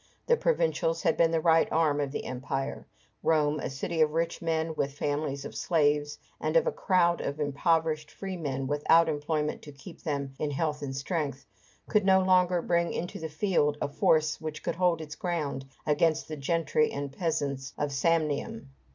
The 0.25 0.35
provincials 0.35 1.03
had 1.03 1.15
been 1.15 1.29
the 1.29 1.39
right 1.39 1.71
arm 1.71 2.01
of 2.01 2.11
the 2.11 2.25
Empire. 2.25 2.87
Rome, 3.21 3.59
a 3.59 3.69
city 3.69 4.01
of 4.01 4.13
rich 4.13 4.41
men 4.41 4.73
with 4.73 4.95
families 4.97 5.45
of 5.45 5.53
slaves, 5.53 6.17
and 6.39 6.57
of 6.57 6.65
a 6.65 6.71
crowd 6.71 7.21
of 7.21 7.39
impoverished 7.39 8.09
freemen 8.09 8.65
without 8.65 9.07
employment 9.07 9.61
to 9.61 9.71
keep 9.71 10.01
them 10.01 10.33
in 10.39 10.49
health 10.49 10.81
and 10.81 10.95
strength, 10.95 11.45
could 11.87 12.03
no 12.03 12.19
longer 12.21 12.63
bring 12.63 12.91
into 12.93 13.19
the 13.19 13.29
field 13.29 13.77
a 13.79 13.87
force 13.87 14.41
which 14.41 14.63
could 14.63 14.77
hold 14.77 15.01
its 15.01 15.13
ground 15.13 15.65
against 15.85 16.27
the 16.27 16.35
gentry 16.35 16.91
and 16.91 17.15
peasants 17.15 17.71
of 17.77 17.91
Samnium. 17.91 18.69